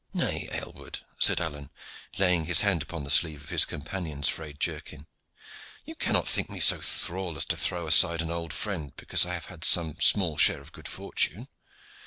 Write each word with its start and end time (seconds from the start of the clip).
"Nay, 0.15 0.49
Aylward," 0.51 1.01
said 1.19 1.39
Alleyne, 1.39 1.69
laying 2.17 2.45
his 2.45 2.61
hand 2.61 2.81
upon 2.81 3.03
the 3.03 3.11
sleeve 3.11 3.43
of 3.43 3.49
his 3.51 3.65
companion's 3.65 4.27
frayed 4.27 4.59
jerkin, 4.59 5.05
"you 5.85 5.93
cannot 5.93 6.27
think 6.27 6.49
me 6.49 6.59
so 6.59 6.81
thrall 6.81 7.37
as 7.37 7.45
to 7.45 7.55
throw 7.55 7.85
aside 7.85 8.23
an 8.23 8.31
old 8.31 8.51
friend 8.51 8.93
because 8.95 9.27
I 9.27 9.35
have 9.35 9.45
had 9.45 9.63
some 9.63 9.99
small 9.99 10.37
share 10.39 10.59
of 10.59 10.71
good 10.71 10.87
fortune. 10.87 11.49